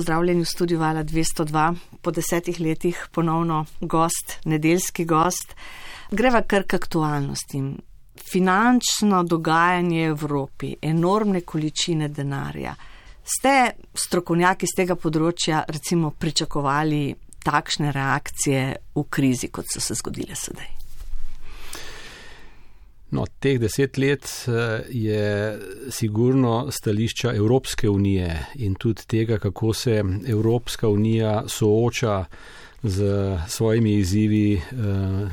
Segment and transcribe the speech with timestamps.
[0.00, 5.52] pozdravljeni v studiu Vala 202, po desetih letih ponovno gost, nedeljski gost.
[6.10, 7.74] Greva kar k aktualnostim.
[8.32, 12.74] Finančno dogajanje v Evropi, enormne količine denarja.
[13.24, 13.54] Ste
[13.92, 17.04] strokovnjaki z tega področja recimo pričakovali
[17.44, 20.79] takšne reakcije v krizi, kot so se zgodile sedaj?
[23.10, 25.58] No, teh deset let eh, je
[25.90, 32.24] sigurno stališča Evropske unije in tudi tega, kako se Evropska unija sooča
[32.82, 33.04] z
[33.48, 35.28] svojimi izzivi, eh,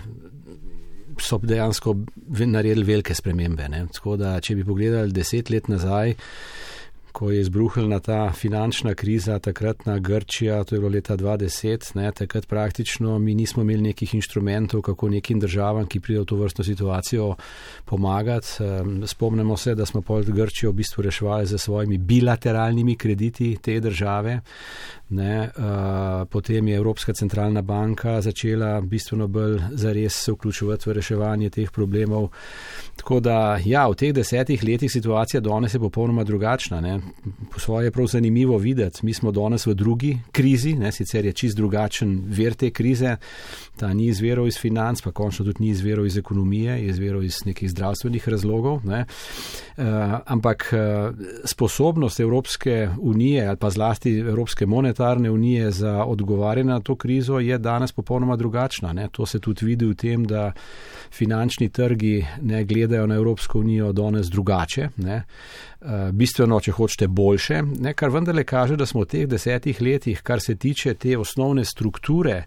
[1.20, 1.96] so dejansko
[2.28, 3.70] naredili velike spremembe.
[3.70, 3.86] Ne?
[3.94, 6.14] Tako da, če bi pogledali deset let nazaj,
[7.18, 12.46] ko je izbruhnila ta finančna kriza, takratna Grčija, to je bilo leta 2010, ne, takrat
[12.48, 17.36] praktično mi nismo imeli nekih inštrumentov, kako nekim državam, ki pridejo v to vrstno situacijo,
[17.86, 18.48] pomagati.
[19.06, 24.42] Spomnimo se, da smo pol Grčijo v bistvu reševali z svojimi bilateralnimi krediti te države.
[25.10, 31.50] Ne, uh, potem je Evropska centralna banka začela bistveno bolj zares se vključevati v reševanje
[31.50, 32.30] teh problemov.
[32.96, 36.82] Tako da, ja, v teh desetih letih situacija danes je popolnoma drugačna.
[36.82, 37.00] Ne.
[37.54, 39.06] Po svoje je prav zanimivo videti.
[39.06, 43.16] Mi smo danes v drugi krizi, ne, sicer je čist drugačen ver te krize.
[43.78, 47.46] Ta ni izverov iz financ, pa končno tudi ni izverov iz ekonomije, je izverov iz
[47.46, 48.86] nekih zdravstvenih razlogov.
[48.86, 49.06] Ne.
[49.78, 49.84] Uh,
[50.26, 56.96] ampak uh, sposobnost Evropske unije ali pa zlasti Evropske monetarne unije za odgovarjanje na to
[56.96, 58.94] krizo je danes popolnoma drugačna.
[58.94, 59.08] Ne.
[59.12, 60.52] To se tudi vidi v tem, da
[61.12, 65.24] finančni trgi ne gledajo na Evropsko unijo danes drugače, ne.
[65.78, 70.24] Eh, bistveno, če hočete, boljše, ne, kar vendarle kaže, da smo v teh desetih letih,
[70.26, 72.40] kar se tiče te osnovne strukture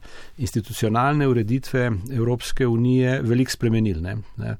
[0.42, 4.02] institucionalne ureditve Evropske unije, veliko spremenili.
[4.02, 4.56] Ne, ne.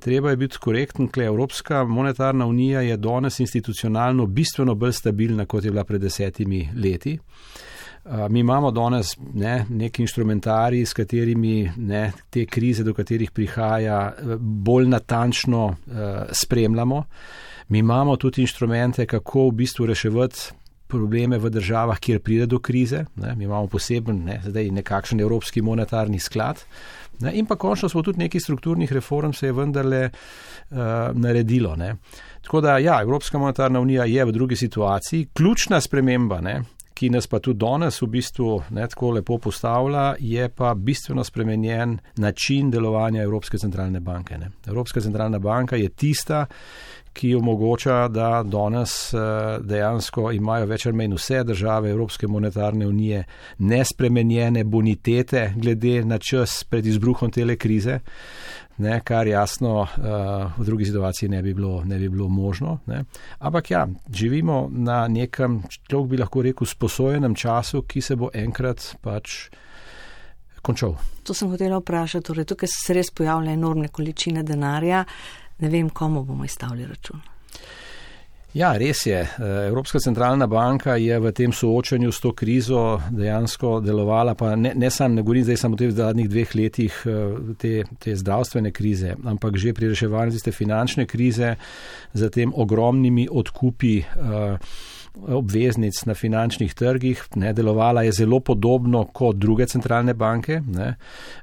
[0.00, 5.64] Treba je biti korekten, ker Evropska monetarna unija je danes institucionalno bistveno bolj stabilna, kot
[5.64, 7.18] je bila pred desetimi leti.
[8.30, 14.88] Mi imamo danes ne, nek inštrumentarij, s katerimi ne, te krize, do katerih prihaja, bolj
[14.88, 15.74] natančno uh,
[16.32, 17.02] spremljamo.
[17.68, 20.52] Mi imamo tudi inštrumente, kako v bistvu reševati
[20.88, 23.04] probleme v državah, kjer pride do krize.
[23.16, 23.34] Ne.
[23.36, 26.64] Mi imamo poseben, ne, zdaj nekakšen Evropski monetarni sklad.
[27.20, 30.78] Ne, in pa končno smo tudi nekaj strukturnih reform se je vendarle uh,
[31.12, 31.76] naredilo.
[31.76, 31.94] Ne.
[32.42, 35.26] Tako da, ja, Evropska monetarna unija je v drugi situaciji.
[35.34, 36.62] Ključna sprememba, ne,
[36.98, 41.98] ki nas pa tudi danes v bistvu ne tako lepo postavlja, je pa bistveno spremenjen
[42.16, 44.38] način delovanja Evropske centralne banke.
[44.38, 44.50] Ne.
[44.66, 46.46] Evropska centralna banka je tista,
[47.12, 49.18] ki omogoča, da danes eh,
[49.60, 53.24] dejansko imajo več ali manj vse države Evropske monetarne unije
[53.58, 58.00] nespremenjene bonitete glede na čas pred izbruhom tele krize,
[58.78, 60.00] ne, kar jasno eh,
[60.58, 62.78] v drugi situaciji ne bi bilo, ne bi bilo možno.
[62.86, 63.04] Ne.
[63.38, 68.94] Ampak ja, živimo na nekem, človek bi lahko rekel, sposojenem času, ki se bo enkrat
[69.02, 69.48] pač.
[70.62, 70.96] Končal.
[71.22, 72.26] To sem hotela vprašati.
[72.26, 75.04] Torej, tukaj se res pojavljajo enormne količine denarja
[75.58, 77.20] ne vem, komu bomo izstavili račun.
[78.54, 79.18] Ja, res je.
[79.68, 84.90] Evropska centralna banka je v tem soočanju s to krizo dejansko delovala, pa ne, ne
[84.90, 86.96] sam, ne govorim zdaj samo o teh zadnjih dveh letih
[87.60, 91.54] te, te zdravstvene krize, ampak že pri reševanju tiste finančne krize
[92.14, 93.98] z tem ogromnimi odkupi.
[94.16, 94.56] Uh,
[95.14, 100.60] obveznic na finančnih trgih, ne, delovala je zelo podobno kot druge centralne banke.
[100.66, 100.94] Ne.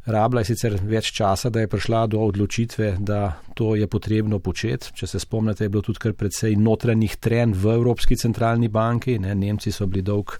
[0.05, 4.93] Rabla je sicer več časa, da je prišla do odločitve, da to je potrebno početi.
[4.95, 9.19] Če se spomnite, je bilo tudi kar precej notranjih tren v Evropski centralni banki.
[9.19, 9.35] Ne.
[9.35, 10.37] Nemci so bili dolg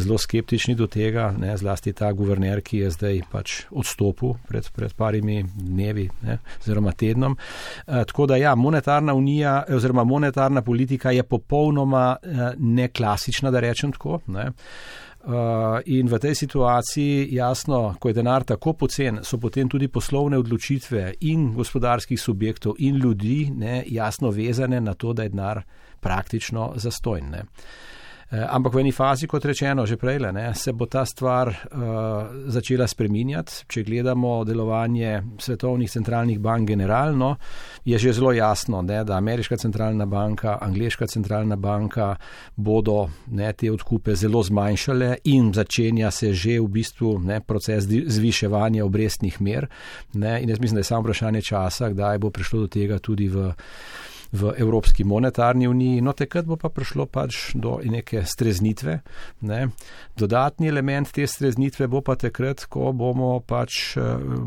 [0.00, 4.94] zelo skeptični do tega, ne, zlasti ta guverner, ki je zdaj pač odstopil pred, pred
[4.96, 6.08] parimi dnevi
[6.60, 7.36] oziroma tednom.
[7.36, 13.92] E, tako da ja, monetarna unija oziroma monetarna politika je popolnoma e, neklasična, da rečem
[13.92, 14.20] tako.
[14.26, 14.50] Ne.
[15.20, 20.38] Uh, in v tej situaciji, jasno, ko je denar tako pocen, so potem tudi poslovne
[20.40, 25.60] odločitve in gospodarskih subjektov in ljudi ne, jasno vezane na to, da je denar
[26.00, 27.34] praktično zastojn.
[27.34, 27.44] Eh,
[28.30, 32.86] ampak v eni fazi, kot rečeno, že prej, ne, se bo ta stvar uh, začela
[32.86, 33.66] spreminjati.
[33.66, 37.36] Če gledamo delovanje svetovnih centralnih bank generalno,
[37.84, 42.14] je že zelo jasno, ne, da ameriška centralna banka, angliška centralna banka
[42.56, 48.84] bodo ne, te odkupe zelo zmanjšale in začenja se že v bistvu ne, proces zviševanja
[48.84, 49.66] obrestnih mer.
[50.14, 53.28] Ne, in jaz mislim, da je samo vprašanje časa, kdaj bo prišlo do tega tudi
[53.28, 53.50] v
[54.32, 59.00] v Evropski monetarni uniji, no takrat bo pa prišlo pač do neke streznitve.
[59.40, 59.60] Ne.
[60.16, 63.96] Dodatni element te streznitve bo pa takrat, ko bomo pač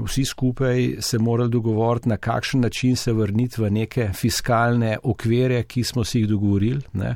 [0.05, 5.83] vsi skupaj se morali dogovoriti, na kakšen način se vrniti v neke fiskalne okvire, ki
[5.83, 6.81] smo si jih dogovorili.
[6.93, 7.15] Ne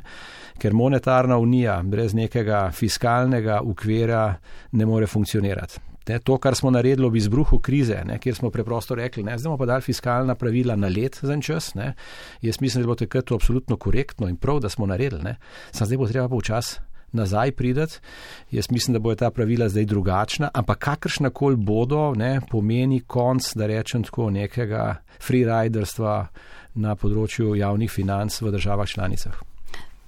[0.58, 4.34] ker monetarna unija brez nekega fiskalnega ukvira
[4.72, 5.80] ne more funkcionirati.
[6.08, 9.58] Ne, to, kar smo naredili ob izbruhu krize, ne, kjer smo preprosto rekli, da bomo
[9.58, 11.94] pa dali fiskalna pravila na let za en čas, ne,
[12.42, 15.34] jaz mislim, da bo takrat to absolutno korektno in prav, da smo naredili.
[15.70, 16.78] Sam zdaj bo treba pa včas
[17.12, 17.98] nazaj prideti.
[18.50, 23.54] Jaz mislim, da bojo ta pravila zdaj drugačna, ampak kakršna koli bodo, ne, pomeni konc,
[23.54, 26.26] da rečem tako, nekega freeriderstva
[26.74, 29.47] na področju javnih financ v državah članicah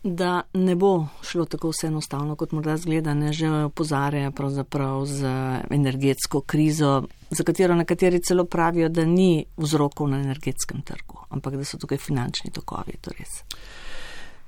[0.02, 5.26] da ne bo šlo tako vse enostavno, kot morda zgleda, ne že opozarja pravzaprav z
[5.70, 11.64] energetsko krizo, za katero nekateri celo pravijo, da ni vzrokov na energetskem trgu, ampak da
[11.64, 13.42] so tukaj finančni tokovi, to res.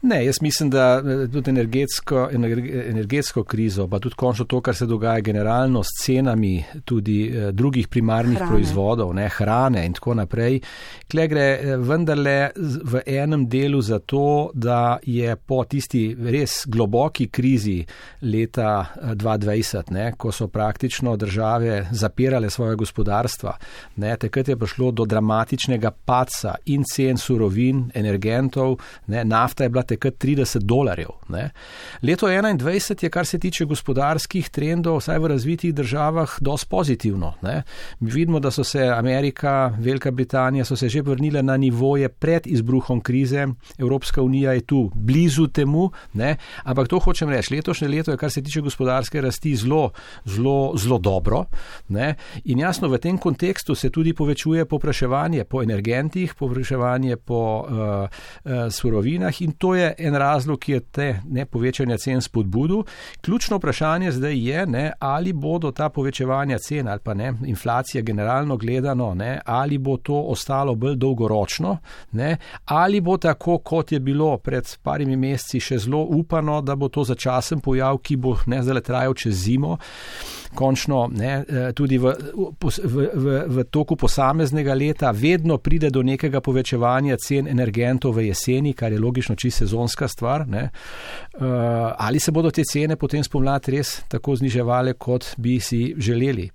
[0.03, 2.29] Ne, jaz mislim, da eh, tudi energetsko,
[2.87, 7.89] energetsko krizo, pa tudi končno to, kar se dogaja generalno s cenami tudi eh, drugih
[7.89, 8.51] primarnih hrane.
[8.51, 10.61] proizvodov, ne, hrane in tako naprej,
[11.11, 12.51] kle gre eh, vendarle
[12.85, 17.85] v enem delu za to, da je po tisti res globoki krizi
[18.23, 23.55] leta 2020, ne, ko so praktično države zapirale svoje gospodarstva,
[23.97, 29.92] ne, takrat je prišlo do dramatičnega paca in cen surovin, energentov, ne, nafta je bila
[29.93, 31.13] takrat 30 dolarjev.
[31.29, 31.51] Ne.
[32.03, 37.35] Leto 2021 je, kar se tiče gospodarskih trendov, vsaj v razvitih državah, dosti pozitivno.
[37.43, 37.63] Ne.
[38.01, 43.01] Vidimo, da so se Amerika, Velika Britanija so se že vrnile na nivoje pred izbruhom
[43.01, 43.47] krize,
[43.79, 46.37] Evropska unija je tu blizu temu, ne.
[46.65, 49.91] ampak to hočem reči, letošnje leto je, kar se tiče gospodarske rasti, zelo,
[50.25, 51.45] zelo, zelo dobro.
[51.89, 52.15] Ne.
[52.45, 58.71] In jasno, v tem kontekstu se tudi povečuje popraševanje po energentih, popraševanje po uh, uh,
[58.71, 62.83] surovinah in to je je en razlog, ki je te ne, povečanja cen spodbudil.
[63.21, 68.57] Ključno vprašanje zdaj je, ne, ali bodo ta povečevanja cen ali pa ne, inflacija generalno
[68.57, 71.79] gledano, ne, ali bo to ostalo bolj dolgoročno,
[72.13, 76.89] ne, ali bo tako, kot je bilo pred parimi meseci še zelo upano, da bo
[76.89, 79.79] to začasen pojav, ki bo ne zdaj trajal čez zimo
[80.55, 86.41] končno ne, eh, tudi v, v, v, v toku posameznega leta vedno pride do nekega
[86.41, 90.47] povečevanja cen energentov v jeseni, kar je logično čisto sezonska stvar.
[90.49, 90.63] Ne.
[90.63, 91.39] Eh,
[91.99, 96.51] ali se bodo te cene potem spomladi res tako zniževale, kot bi si želeli?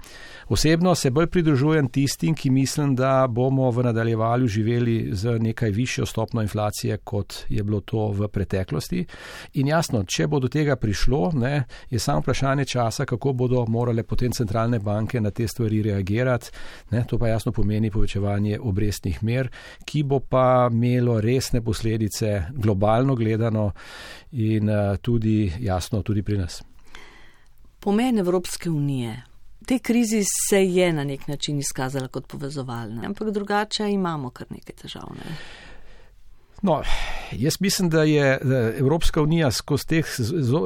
[0.50, 6.06] Osebno se bolj pridružujem tistim, ki mislim, da bomo v nadaljevanju živeli z nekaj višjo
[6.06, 9.06] stopno inflacije, kot je bilo to v preteklosti.
[9.54, 14.04] In jasno, če bo do tega prišlo, ne, je samo vprašanje časa, kako bodo morale
[14.04, 16.52] potem centralne banke na te stvari reagirati.
[16.92, 19.50] Ne, to pa jasno pomeni povečevanje obrestnih mer,
[19.86, 23.72] ki bo pa imelo resne posledice globalno gledano
[24.32, 26.62] in uh, tudi jasno tudi pri nas.
[27.80, 29.24] Pomen Evropske unije
[29.68, 34.76] tej krizi se je na nek način izkazala kot povezovalna, ampak drugače imamo kar nekaj
[34.76, 35.10] težav.
[35.16, 35.36] Ne?
[36.62, 36.82] No,
[37.32, 38.40] jaz mislim, da je
[38.80, 40.06] Evropska unija skozi, teh,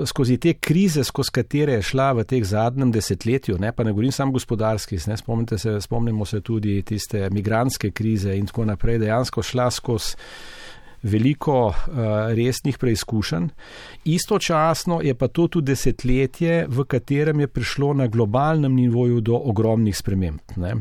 [0.06, 4.12] skozi te krize, skozi katere je šla v teh zadnjem desetletju, ne, pa ne govorim
[4.12, 5.18] samo gospodarski, ne,
[5.58, 10.16] se, spomnimo se tudi tiste migranske krize in tako naprej, dejansko šla skozi
[11.04, 11.76] veliko uh,
[12.36, 13.48] resnih preizkušenj.
[14.06, 19.98] Istočasno je pa to tudi desetletje, v katerem je prišlo na globalnem nivoju do ogromnih
[19.98, 20.40] sprememb.
[20.56, 20.76] Ne.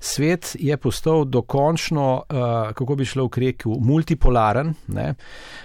[0.00, 4.74] Svet je postal dokončno, uh, kako bi šlo v reku, multipolaren.
[4.88, 5.14] Ne.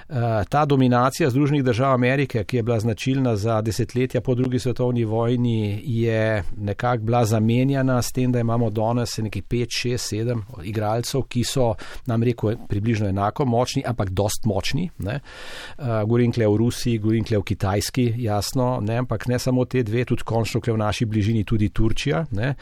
[0.10, 0.16] Uh,
[0.50, 5.82] ta dominacija Združenih držav Amerike, ki je bila značilna za desetletja po drugi svetovni vojni,
[5.86, 11.44] je nekako bila zamenjana s tem, da imamo danes nekaj 5, 6, 7 igralcev, ki
[11.44, 11.74] so
[12.06, 14.90] nam rekel približno enako močni, ampak dost močni.
[15.00, 15.08] Uh,
[16.06, 20.06] govorim kle v Rusiji, govorim kle v Kitajski, jasno, ne, ampak ne samo te dve,
[20.06, 22.26] tudi končno kle v naši bližini tudi Turčija.
[22.32, 22.56] Ne.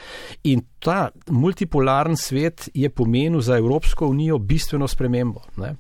[0.43, 5.41] In ta multipolaren svet je pomenil za Evropsko unijo bistveno spremembo.
[5.57, 5.75] Ne.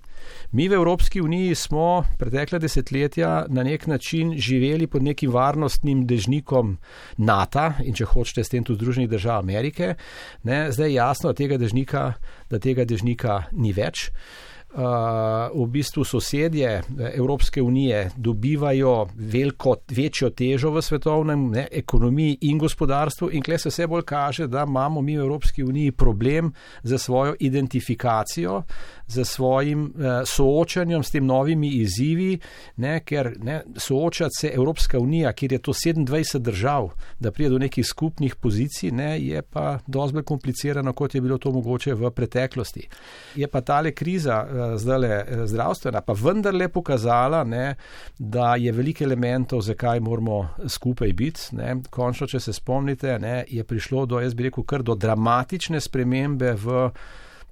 [0.51, 6.77] Mi v Evropski uniji smo pretekle desetletja na nek način živeli pod nekim varnostnim dežnikom
[7.17, 9.95] NATO in če hočete s tem tudi Združenih držav Amerike.
[10.43, 12.13] Ne, zdaj je jasno, da tega dežnika,
[12.49, 14.09] da tega dežnika ni več.
[14.09, 16.83] Uh, v bistvu sosedje eh,
[17.15, 23.69] Evropske unije dobivajo veliko, večjo težo v svetovnem ne, ekonomiji in gospodarstvu in kle se
[23.69, 28.63] vse bolj kaže, da imamo mi v Evropski uniji problem za svojo identifikacijo,
[29.07, 32.39] za svojim uh, soočanjem s tem novimi izzivi,
[32.77, 37.57] ne, ker ne, soočati se Evropska unija, kjer je to 27 držav, da prije do
[37.59, 42.11] nekih skupnih pozicij, ne, je pa dosti bolj komplicirano, kot je bilo to mogoče v
[42.11, 42.87] preteklosti.
[43.35, 44.45] Je pa tale kriza
[44.77, 47.75] zdaj zdravstvena, pa vendarle pokazala, ne,
[48.17, 51.55] da je veliko elementov, zakaj moramo skupaj biti.
[51.57, 51.75] Ne.
[51.89, 56.53] Končno, če se spomnite, ne, je prišlo do, jaz bi rekel, kar do dramatične spremembe
[56.59, 56.89] v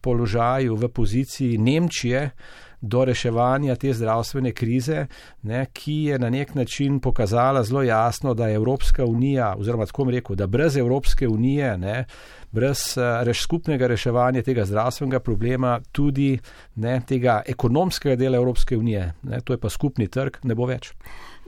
[0.02, 2.30] položaju, v poziciji Nemčije
[2.82, 5.06] do reševanja te zdravstvene krize,
[5.42, 10.04] ne, ki je na nek način pokazala zelo jasno, da je Evropska unija, oziroma tako
[10.04, 12.06] bom rekel, da brez Evropske unije, ne,
[12.52, 16.40] brez eh, reš, skupnega reševanja tega zdravstvenega problema, tudi
[16.76, 20.94] ne, tega ekonomskega dela Evropske unije, ne, to je pa skupni trg, ne bo več.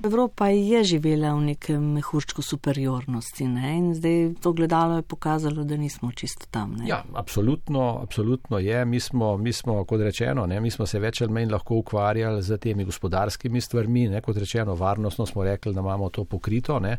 [0.04, 3.78] Evropa je živela v nekem mehurčku superiornosti ne?
[3.78, 6.76] in zdaj to gledalo je pokazalo, da nismo čisto tam.
[6.78, 6.88] Ne?
[6.88, 8.86] Ja, absolutno, absolutno je.
[8.86, 12.42] Mi smo, mi smo, kot rečeno, ne, mi smo se več ali manj lahko ukvarjali
[12.44, 16.80] z temi gospodarskimi stvarmi, ne, kot rečeno, varnostno smo rekli, da imamo to pokrito.
[16.80, 16.98] Ne.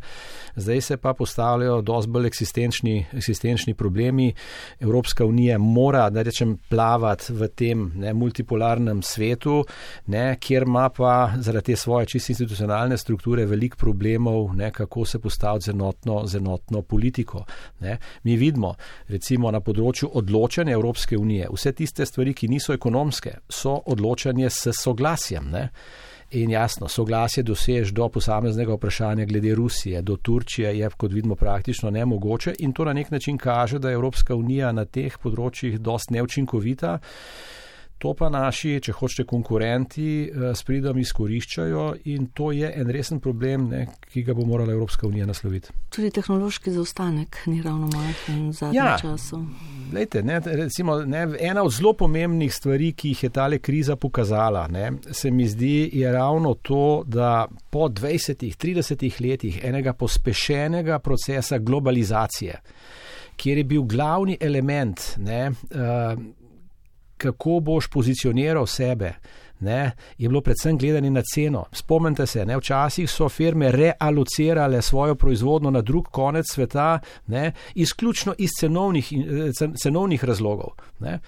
[0.57, 4.33] Zdaj se pa postavljajo dosti bolj eksistenčni, eksistenčni problemi.
[4.80, 9.64] Evropska unija mora, da rečem, plavati v tem ne, multipolarnem svetu,
[10.07, 15.04] ne, kjer ima pa zaradi te svoje čisto institucionalne socialne strukture veliko problemov, ne, kako
[15.04, 17.44] se postaviti z enotno, z enotno politiko.
[17.80, 17.99] Ne.
[18.25, 18.75] Mi vidimo,
[19.09, 24.73] recimo na področju odločanja Evropske unije, vse tiste stvari, ki niso ekonomske, so odločanje s
[24.73, 25.50] soglasjem.
[25.50, 25.70] Ne.
[26.32, 31.90] In jasno, soglasje dosež do posameznega vprašanja glede Rusije, do Turčije je, kot vidimo, praktično
[31.90, 36.11] nemogoče in to na nek način kaže, da je Evropska unija na teh področjih dost
[36.11, 36.99] neučinkovita.
[38.00, 43.21] To pa naši, če hočete, konkurenti eh, s pridom izkoriščajo in to je en resen
[43.21, 45.75] problem, ne, ki ga bo morala Evropska unija nasloviti.
[45.92, 49.42] Tudi tehnološki zaostanek ni ravno majhen v zadnjem ja, času.
[49.92, 54.64] Lejte, ne, recimo, ne, ena od zelo pomembnih stvari, ki jih je tale kriza pokazala,
[54.73, 62.62] ne, se mi zdi, je ravno to, da po 20-30 letih enega pospešenega procesa globalizacije,
[63.37, 66.39] kjer je bil glavni element ne, uh,
[67.20, 69.12] kako boš pozicioniral sebe.
[69.60, 71.64] Ne, je bilo predvsem gledanje na ceno.
[71.72, 78.34] Spomnite se, ne, včasih so firme realocirale svojo proizvodno na drug konec sveta, ne, izključno
[78.38, 79.12] iz cenovnih,
[79.82, 80.70] cenovnih razlogov.
[81.00, 81.18] Ne.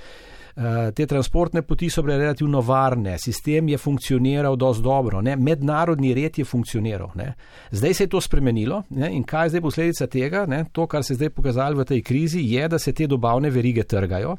[0.55, 5.37] Eh, te transportne poti so bile relativno varne, sistem je funkcioniral dosti dobro, ne?
[5.37, 7.09] mednarodni red je funkcioniral.
[7.15, 7.33] Ne?
[7.71, 9.09] Zdaj se je to spremenilo ne?
[9.17, 10.45] in kaj je zdaj posledica tega?
[10.47, 10.65] Ne?
[10.73, 13.85] To, kar se je zdaj pokazalo v tej krizi, je, da se te dobavne verige
[13.85, 14.37] trgajo.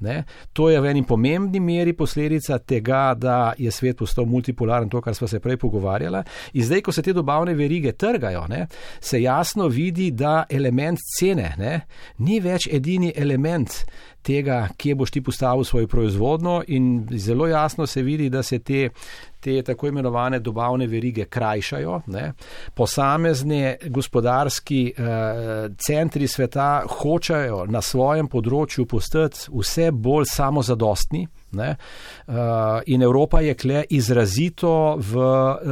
[0.00, 0.24] Ne?
[0.52, 5.14] To je v eni pomembni meri posledica tega, da je svet postal multipolaren, to, kar
[5.14, 6.24] smo se prej pogovarjali.
[6.58, 8.66] In zdaj, ko se te dobavne verige trgajo, ne?
[9.00, 11.80] se jasno vidi, da element cene ne?
[12.18, 13.84] ni več edini element
[14.22, 18.88] tega, kje boš ti postavil svojo proizvodno, in zelo jasno se vidi, da se te,
[19.40, 22.00] te tako imenovane dobavne verige krajšajo.
[22.06, 22.32] Ne.
[22.74, 31.26] Posamezne gospodarski eh, centri sveta hočejo na svojem področju postati vse bolj samozadostni.
[31.52, 31.76] Ne?
[32.26, 32.34] Uh,
[32.86, 35.24] in Evropa je kle izrazito v,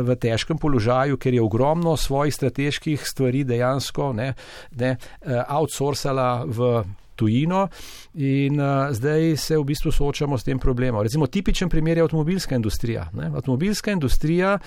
[0.04, 4.34] v težkem položaju, ker je ogromno svojih strateških stvari dejansko ne,
[4.76, 4.90] ne,
[5.24, 6.82] uh, outsourcala v
[7.16, 7.66] tujino
[8.14, 11.02] in uh, zdaj se v bistvu soočamo s tem problemom.
[11.02, 13.08] Recimo tipičen primer je avtomobilska industrija.
[13.12, 13.30] Ne?
[13.34, 14.58] Avtomobilska industrija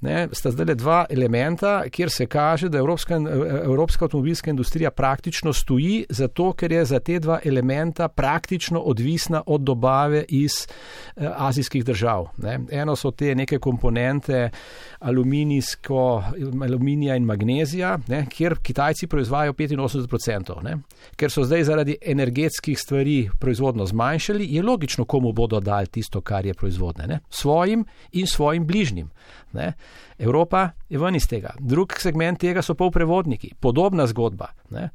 [0.00, 3.14] ne, sta zdaj le dva elementa, kjer se kaže, da evropska,
[3.64, 9.60] evropska avtomobilska industrija praktično stoji, zato ker je za te dva elementa praktično odvisna od
[9.60, 12.26] dobave iz uh, azijskih držav.
[12.36, 12.60] Ne?
[12.70, 14.50] Eno so te neke komponente
[15.00, 18.26] aluminija in magnezija, ne?
[18.30, 20.76] kjer Kitajci proizvajajo 85%, ne?
[21.16, 26.46] ker so zdaj zaradi energetskih stvari proizvodno zmanjšali, je logično, komu bodo dali tisto, kar
[26.46, 27.06] je proizvodne.
[27.06, 27.20] Ne?
[27.30, 29.10] Svojim in svojim bližnjim.
[29.52, 29.72] Ne?
[30.18, 31.54] Evropa je ven iz tega.
[31.58, 33.54] Drug segment tega so polprevodniki.
[33.60, 34.52] Podobna zgodba.
[34.70, 34.88] Ne?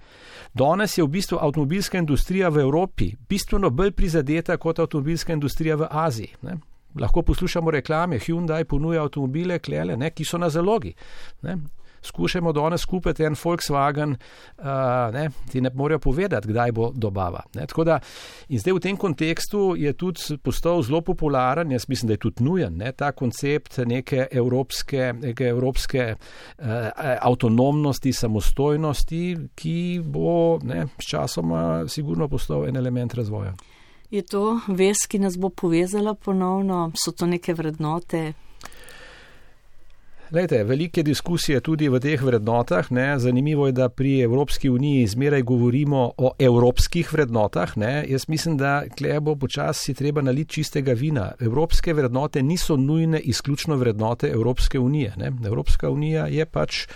[0.54, 5.88] Danes je v bistvu avtomobilska industrija v Evropi bistveno bolj prizadeta kot avtomobilska industrija v
[5.92, 6.36] Aziji.
[6.42, 6.58] Ne?
[7.00, 10.94] Lahko poslušamo reklame, Hyundai ponuja avtomobile, klele, ne, ki so na zalogi.
[11.42, 11.58] Ne
[12.02, 14.16] skušamo danes kupiti en Volkswagen,
[14.58, 14.66] uh,
[15.14, 17.44] ne, ti ne morejo povedati, kdaj bo dobava.
[17.86, 18.00] Da,
[18.50, 22.44] in zdaj v tem kontekstu je tudi postal zelo popularen, jaz mislim, da je tudi
[22.44, 26.66] nujen ne, ta koncept neke evropske, neke evropske uh,
[27.22, 29.24] avtonomnosti, samostojnosti,
[29.56, 33.54] ki bo ne, s časoma sigurno postal en element razvoja.
[34.12, 38.34] Je to vez, ki nas bo povezala ponovno, so to neke vrednote,
[40.32, 42.90] Lejte, velike diskusije tudi v teh vrednotah.
[42.92, 43.20] Ne.
[43.20, 47.78] Zanimivo je, da pri Evropski uniji zmeraj govorimo o evropskih vrednotah.
[47.78, 48.06] Ne.
[48.10, 51.32] Jaz mislim, da klebo počasi treba naliti čistega vina.
[51.40, 55.14] Evropske vrednote niso nujne izključno vrednote Evropske unije.
[55.18, 55.32] Ne.
[55.46, 56.88] Evropska unija je pač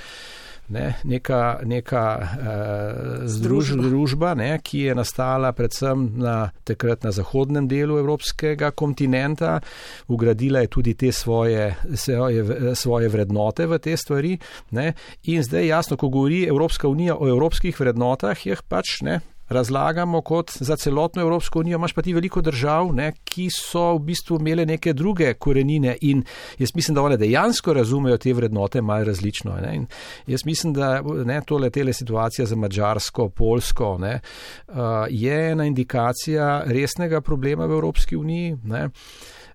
[0.71, 6.35] ne, neka, neka uh, združ, družba, ne, ki je nastala predvsem na,
[6.67, 9.59] takrat na zahodnem delu evropskega kontinenta,
[10.07, 14.37] ugradila je tudi te svoje, svoje, svoje vrednote v te stvari.
[14.71, 19.19] Ne, in zdaj jasno, ko govori Evropska unija o evropskih vrednotah, jih pač ne,
[19.51, 24.00] razlagamo kot za celotno Evropsko unijo, imaš pa ti veliko držav, ne, ki so v
[24.12, 26.24] bistvu imele neke druge korenine in
[26.60, 29.58] jaz mislim, da one dejansko razumejo te vrednote malo različno.
[29.62, 29.86] Ne.
[30.27, 34.20] Jaz mislim, da ne, tole tele situacija za Mačarsko, Polsko ne,
[34.67, 34.75] uh,
[35.10, 38.58] je ena indikacija resnega problema v Evropski uniji.
[38.63, 38.89] Ne.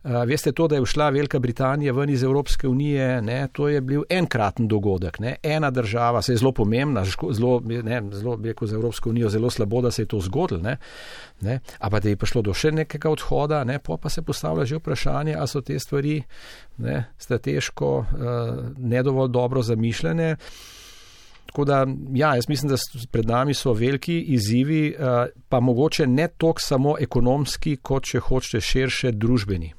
[0.05, 3.81] Uh, veste, to, da je šla Velika Britanija ven iz Evropske unije, ne, to je
[3.81, 5.19] bil enkraten dogodek.
[5.19, 5.37] Ne.
[5.43, 9.81] Ena država se je zelo pomembna, zelo, ne, zelo rekel, za Evropsko unijo zelo slabo,
[9.81, 10.61] da se je to zgodilo.
[10.61, 10.77] Ne,
[11.41, 11.61] ne.
[11.79, 15.49] Ampak da je prišlo do še nekega odhoda, ne, pa se postavlja že vprašanje, ali
[15.49, 16.23] so te stvari
[16.79, 18.07] ne, strateško uh,
[18.79, 20.37] ne dovolj dobro zamišljene.
[21.47, 22.77] Tako da, ja, jaz mislim, da
[23.11, 28.61] pred nami so veliki izzivi, uh, pa mogoče ne toliko samo ekonomski, kot če hočete
[28.61, 29.73] širše družbeni.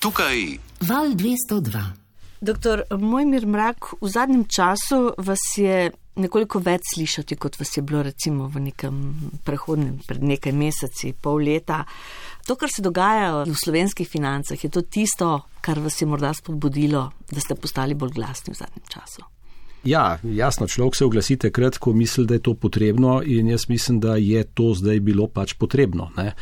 [0.00, 0.56] Tukaj
[0.88, 1.80] val 202.
[2.40, 8.00] Doktor Mojmir Mrak, v zadnjem času vas je nekoliko več slišati, kot vas je bilo
[8.06, 8.94] recimo v nekem
[9.44, 11.82] prehodnem, pred nekaj meseci, pol leta.
[12.48, 15.28] To, kar se dogaja v slovenskih financah, je to tisto,
[15.60, 19.28] kar vas je morda spodbudilo, da ste postali bolj glasni v zadnjem času.
[19.84, 24.00] Ja, jasno, človek se oglasi takrat, ko misli, da je to potrebno in jaz mislim,
[24.00, 26.08] da je to zdaj bilo pač potrebno.
[26.16, 26.32] Ne?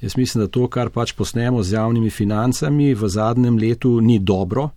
[0.00, 4.70] Jaz mislim, da to, kar pač posnemo z javnimi financami v zadnjem letu, ni dobro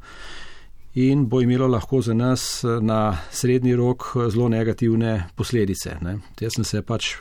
[0.95, 5.97] in bo imelo lahko za nas na srednji rok zelo negativne posledice.
[6.01, 6.17] Ne.
[6.39, 7.15] Jaz sem se pač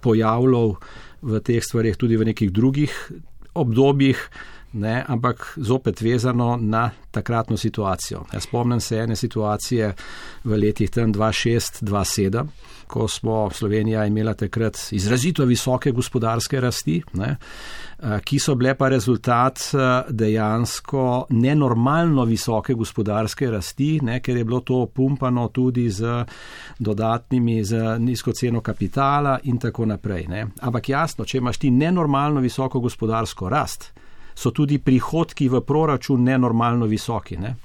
[0.00, 0.76] pojavljal
[1.22, 2.92] v teh stvarih tudi v nekih drugih
[3.54, 4.18] obdobjih,
[4.74, 8.24] ne, ampak zopet vezano na takratno situacijo.
[8.32, 9.92] Ja, spomnim se ene situacije
[10.44, 12.46] v letih 2006-2007
[12.86, 17.36] ko smo Slovenija imela takrat izrazito visoke gospodarske rasti, ne,
[18.24, 19.60] ki so bile pa rezultat
[20.08, 26.24] dejansko nenormalno visoke gospodarske rasti, ne, ker je bilo to pumpano tudi z
[26.78, 30.26] dodatnimi, z nizko ceno kapitala in tako naprej.
[30.28, 30.46] Ne.
[30.60, 33.92] Ampak jasno, če imaš ti nenormalno visoko gospodarsko rast,
[34.34, 37.38] so tudi prihodki v proračun nenormalno visoki.
[37.38, 37.56] Ne.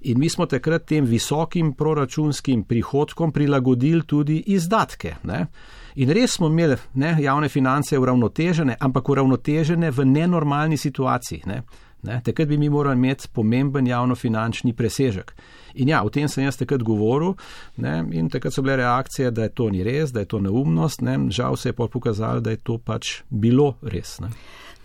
[0.00, 5.16] In mi smo takrat tem visokim proračunskim prihodkom prilagodili tudi izdatke.
[5.24, 5.46] Ne?
[5.94, 11.42] In res smo imeli ne, javne finance uravnotežene, ampak uravnotežene v nenormalni situaciji.
[11.46, 11.62] Ne?
[12.02, 12.20] Ne?
[12.24, 15.34] Takrat bi mi morali imeti pomemben javnofinančni presežek.
[15.74, 17.34] In ja, o tem sem jaz takrat govoril
[17.76, 18.04] ne?
[18.14, 21.02] in takrat so bile reakcije, da je to ni res, da je to neumnost.
[21.02, 21.18] Ne?
[21.30, 24.20] Žal se je pa pokazalo, da je to pač bilo res.
[24.22, 24.30] Ne?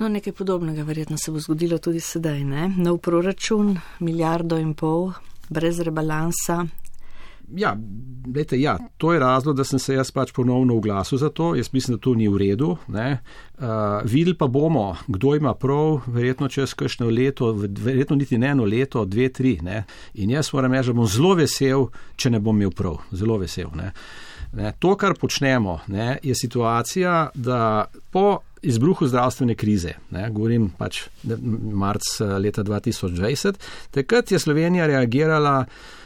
[0.04, 2.42] No, nekaj podobnega verjetno se bo zgodilo tudi sedaj.
[2.44, 2.68] Ne?
[2.78, 5.14] Nov proračun, milijardo in pol,
[5.50, 6.66] brez rebalansa.
[7.56, 7.72] Ja,
[8.36, 11.54] lejte, ja, to je razlog, da sem se jaz pač ponovno oglasil za to.
[11.56, 12.76] Jaz mislim, da to ni v redu.
[12.88, 13.00] Uh,
[14.04, 19.06] videli pa bomo, kdo ima prav, verjetno čez kakšno leto, verjetno niti ne eno leto,
[19.06, 19.58] dve, tri.
[19.62, 19.86] Ne?
[20.14, 23.00] In jaz moram reči, da bom zelo vesel, če ne bom imel prav.
[23.12, 23.72] Zelo vesel.
[23.76, 23.94] Ne?
[24.52, 24.76] Ne?
[24.80, 31.04] To, kar počnemo, ne, je situacija, da po izbruhu zdravstvene krize, ne, govorim pač
[31.72, 33.60] marc eh, leta 2020,
[33.92, 35.66] takrat je Slovenija reagirala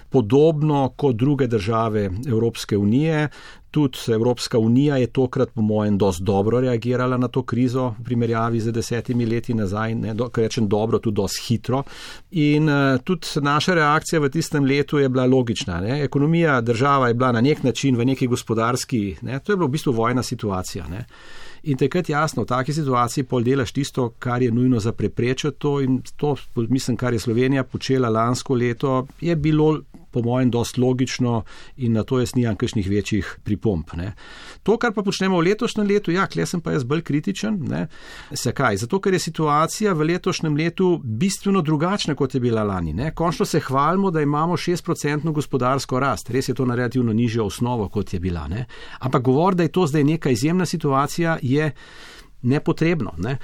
[0.10, 3.30] podobno kot druge države Evropske unije.
[3.72, 8.60] Tudi Evropska unija je tokrat, po mojem, dosti dobro reagirala na to krizo v primerjavi
[8.60, 11.84] z desetimi leti nazaj, ne, do, rečem dobro, tudi dosti hitro.
[12.32, 15.82] In uh, tudi naša reakcija v tistem letu je bila logična.
[15.82, 16.04] Ne.
[16.04, 19.72] Ekonomija država je bila na nek način v neki gospodarski, ne, to je bila v
[19.72, 20.88] bistvu vojna situacija.
[20.88, 21.06] Ne.
[21.68, 25.82] In takrat jasno, v taki situaciji pol delaš tisto, kar je nujno za preprečiti to
[25.84, 29.82] in to, mislim, kar je Slovenija počela lansko leto, je bilo
[30.18, 31.44] po mojem dost logično
[31.78, 33.94] in na to jaz nimam kakšnih večjih pripomp.
[33.94, 34.14] Ne.
[34.64, 37.60] To, kar pa počnemo v letošnjem letu, ja, kle sem pa jaz bolj kritičen.
[37.70, 37.86] Ne.
[38.32, 38.82] Zakaj?
[38.84, 42.96] Zato, ker je situacija v letošnjem letu bistveno drugačna, kot je bila lani.
[42.98, 43.14] Ne.
[43.16, 46.34] Končno se hvalimo, da imamo 6% gospodarsko rast.
[46.34, 48.48] Res je to na relativno nižjo osnovo, kot je bila.
[48.48, 48.66] Ne.
[49.00, 51.72] Ampak govor, da je to zdaj neka izjemna situacija, je
[52.42, 53.14] nepotrebno.
[53.18, 53.38] Ne.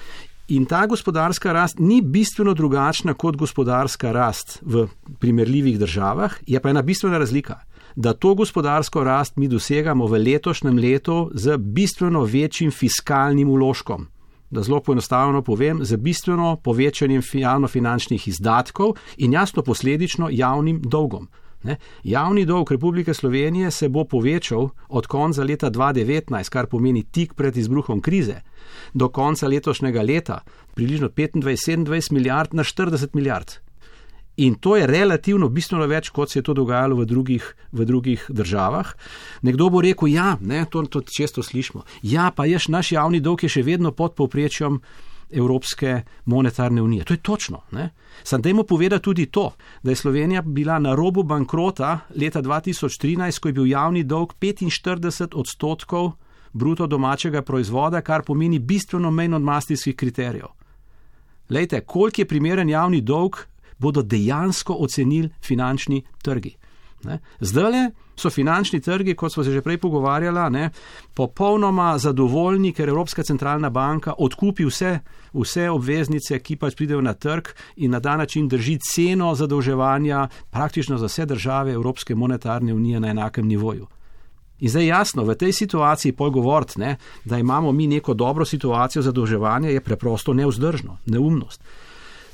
[0.48, 4.88] In ta gospodarska rast ni bistveno drugačna kot gospodarska rast v
[5.20, 7.62] primerljivih državah, je pa ena bistvena razlika.
[7.96, 14.08] Da to gospodarsko rast mi dosegamo v letošnjem letu z bistveno večjim fiskalnim uložkom.
[14.50, 21.28] Da zelo poenostavljeno povem, z bistveno povečanjem javno-finančnih izdatkov in jasno posledično javnim dolgom.
[21.64, 21.78] Ne?
[22.04, 27.58] Javni dolg Republike Slovenije se bo povečal od konca leta 2019, kar pomeni tik pred
[27.58, 28.42] izbruhom krize,
[28.94, 30.42] do konca letošnjega leta
[30.74, 33.52] približno 25-27 milijard na 40 milijard.
[34.38, 38.26] In to je relativno bistveno več, kot se je to dogajalo v drugih, v drugih
[38.30, 38.96] državah.
[39.46, 41.84] Nekdo bo rekel, ja, ne, to, to često slišimo.
[42.02, 44.82] Ja, pa ješ, naš javni dolg je še vedno pod povprečjem
[45.34, 47.04] Evropske monetarne unije.
[47.04, 47.62] To je točno.
[48.24, 53.48] Sam dajmo povedati tudi to, da je Slovenija bila na robu bankrota leta 2013, ko
[53.48, 56.12] je bil javni dolg 45 odstotkov
[56.54, 60.48] bruto domačega proizvoda, kar pomeni bistveno manj od mastijskih kriterijev.
[61.50, 63.36] Lejte, koliko je primeren javni dolg,
[63.78, 66.56] bodo dejansko ocenili finančni trgi.
[67.40, 70.70] Zdaj so finančni trgi, kot smo se že prej pogovarjali,
[71.14, 75.00] popolnoma zadovoljni, ker Evropska centralna banka odkupi vse,
[75.34, 80.98] vse obveznice, ki pač pridejo na trg in na ta način drži ceno zadolževanja praktično
[80.98, 83.88] za vse države Evropske monetarne unije na enakem nivoju.
[84.60, 89.70] In zdaj jasno, v tej situaciji pol govoriti, da imamo mi neko dobro situacijo zadolževanja,
[89.70, 91.62] je preprosto neuzdržno, neumnost.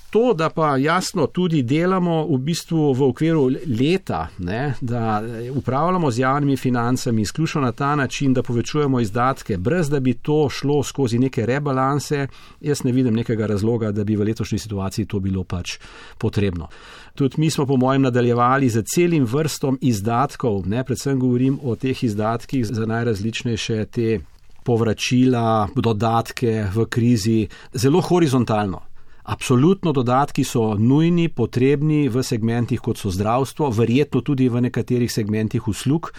[0.10, 3.44] To, da pa jasno tudi delamo v bistvu v okviru
[3.80, 5.22] leta, ne, da
[5.54, 10.50] upravljamo z javnimi financami izključno na ta način, da povečujemo izdatke, brez da bi to
[10.50, 12.28] šlo skozi neke rebalanse,
[12.62, 15.78] jaz ne vidim nekega razloga, da bi v letošnji situaciji to bilo pač
[16.18, 16.68] potrebno.
[17.16, 22.04] Tudi mi smo, po mojem, nadaljevali z celim vrstom izdatkov, ne, predvsem govorim o teh
[22.04, 24.20] izdatkih za najrazličnejše te
[24.64, 28.89] povračila, dodatke v krizi, zelo horizontalno.
[29.30, 35.68] Absolutno dodatki so nujni, potrebni v segmentih, kot so zdravstvo, verjetno tudi v nekaterih segmentih
[35.70, 36.10] uslug.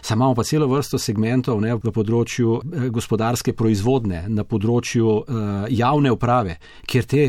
[0.00, 5.64] Sam imamo pa celo vrsto segmentov ne, v področju eh, gospodarske proizvodne, na področju uh,
[5.66, 7.24] javne uprave, kjer te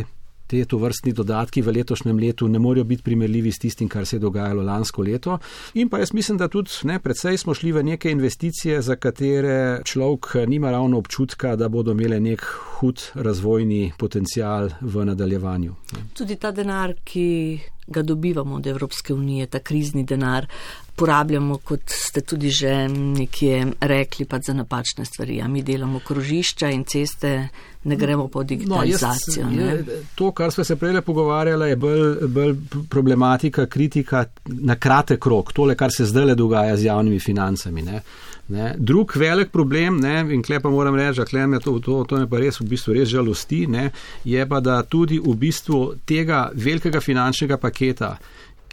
[0.47, 4.15] te to vrstni dodatki v letošnjem letu ne morejo biti primerljivi s tistim, kar se
[4.15, 5.39] je dogajalo lansko leto.
[5.73, 9.81] In pa jaz mislim, da tudi ne, predvsej smo šli v neke investicije, za katere
[9.83, 12.45] človek nima ravno občutka, da bodo imele nek
[12.79, 15.75] hud razvojni potencial v nadaljevanju.
[16.13, 20.47] Tudi ta denar, ki ga dobivamo od Evropske unije, ta krizni denar,
[20.95, 25.41] porabljamo, kot ste tudi že nekje rekli, pa za napačne stvari.
[25.41, 27.47] A mi delamo krožišča in ceste,
[27.83, 29.45] ne gremo po digitalizacijo.
[29.49, 32.55] No, jaz, je, to, kar smo se prej pogovarjali, je bolj, bolj
[32.89, 37.81] problematika, kritika na kratek rok, tole, kar se zdaj le dogaja z javnimi financami.
[37.81, 38.01] Ne.
[38.47, 38.75] Ne.
[38.77, 42.29] Drug velik problem, ne, in klej pa moram reči, da me to, to, to me
[42.29, 43.89] pa res v bistvu res žalosti, ne,
[44.25, 48.15] je pa, da tudi v bistvu tega velikega finančnega paketa,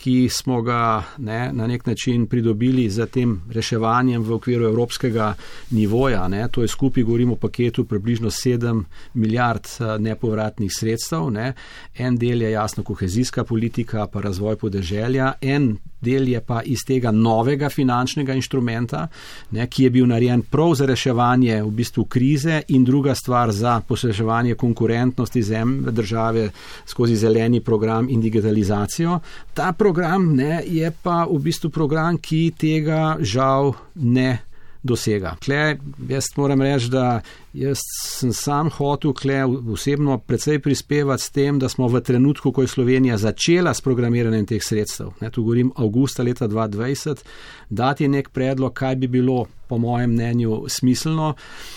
[0.03, 5.35] ki smo ga ne, na nek način pridobili z tem reševanjem v okviru evropskega
[5.71, 6.27] nivoja.
[6.29, 8.83] Ne, to je skupaj, govorimo o paketu, približno 7
[9.15, 11.31] milijard eh, nepovratnih sredstev.
[11.31, 11.53] Ne.
[11.95, 17.11] En del je jasno kohezijska politika, pa razvoj podeželja, en del je pa iz tega
[17.11, 19.07] novega finančnega inštrumenta,
[19.51, 23.81] ne, ki je bil narejen prav za reševanje v bistvu krize in druga stvar za
[23.89, 26.51] posreševanje konkurentnosti zemlje države
[26.87, 29.21] skozi zeleni program in digitalizacijo.
[29.55, 34.52] Ta program ne, je pa v bistvu program, ki tega žal ne
[34.83, 35.37] dosega.
[35.45, 35.77] Kle,
[36.09, 37.21] jaz moram reči, da
[37.53, 37.79] jaz
[38.19, 42.73] sem sam hotel kle osebno precej prispevati s tem, da smo v trenutku, ko je
[42.73, 47.23] Slovenija začela s programiranjem teh sredstev, ne, tu govorim avgusta leta 2020,
[47.71, 51.35] dati nek predlog, kaj bi bilo po mojem mnenju smiselno.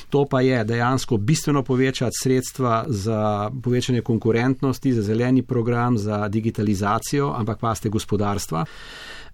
[0.10, 7.32] To pa je dejansko bistveno povečati sredstva za povečanje konkurentnosti, za zeleni program, za digitalizacijo,
[7.38, 8.66] ampak pa ste gospodarstva.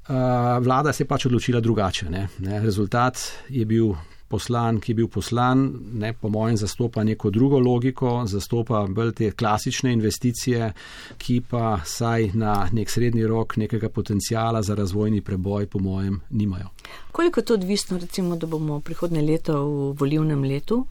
[0.09, 2.09] Eh, vlada se je pač odločila drugače.
[2.09, 2.27] Ne?
[2.39, 2.59] Ne?
[2.59, 3.93] Rezultat je bil
[4.31, 5.65] poslan, ki je bil poslan,
[5.99, 10.71] ne, po mojem, zastopa neko drugo logiko, zastopa bolj te klasične investicije,
[11.19, 16.71] ki pa saj na nek srednji rok nekega potencijala za razvojni preboj, po mojem, nimajo.
[17.11, 20.85] Koliko je to odvisno, recimo, da bomo prihodne leto v volivnem letu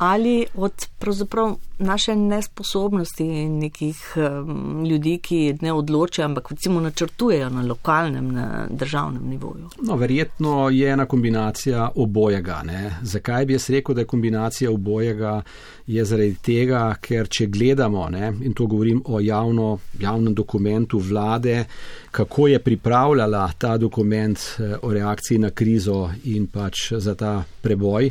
[0.00, 7.62] ali od pravzaprav naše nesposobnosti nekih um, ljudi, ki ne odločajo, ampak recimo načrtujejo na
[7.62, 9.68] lokalnem, na državnem nivoju.
[9.82, 12.62] No, verjetno je ena kombinacija obojega.
[12.64, 12.96] Ne?
[13.02, 15.42] Zakaj bi jaz rekel, da je kombinacija obojega?
[15.86, 21.64] Je zaradi tega, ker če gledamo, ne, in to govorim o javno, javnem dokumentu vlade,
[22.10, 28.10] kako je pripravljala ta dokument eh, o reakciji na krizo in pač za ta preboj.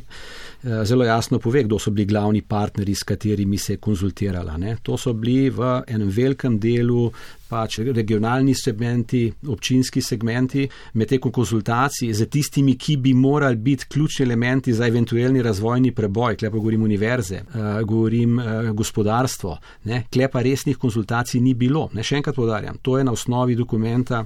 [0.63, 4.57] Eh, zelo jasno pove, kdo so bili glavni partnerji, s katerimi se je konzultirala.
[4.57, 4.75] Ne.
[4.83, 7.05] To so bili v enem velikem delu
[7.49, 14.25] pač regionalni segmenti, občinski segmenti, med tekom konzultacij z tistimi, ki bi morali biti ključni
[14.25, 20.03] elementi za eventualni razvojni preboj, klepa govorim univerze, uh, govorim uh, gospodarstvo, ne.
[20.11, 21.87] klepa resnih konzultacij ni bilo.
[21.93, 22.03] Ne.
[22.03, 24.25] Še enkrat podarjam, to je na osnovi dokumenta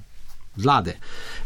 [0.55, 0.97] vlade.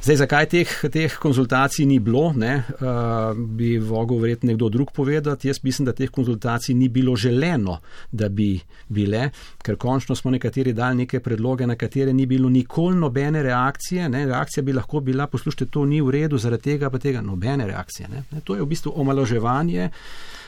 [0.03, 5.47] Zdaj, zakaj teh, teh konzultacij ni bilo, ne, uh, bi mogel verjetno nekdo drug povedati.
[5.47, 7.79] Jaz mislim, da teh konzultacij ni bilo želeno,
[8.11, 9.29] da bi bile,
[9.63, 14.09] ker končno smo nekateri dali neke predloge, na katere ni bilo nikoli nobene reakcije.
[14.09, 14.25] Ne.
[14.25, 18.09] Reakcija bi lahko bila, poslušajte, to ni v redu, zaradi tega pa tega nobene reakcije.
[18.09, 18.23] Ne.
[18.31, 19.89] Ne, to je v bistvu omaloževanje